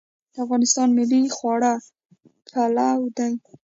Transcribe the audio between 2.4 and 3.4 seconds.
پلاو دی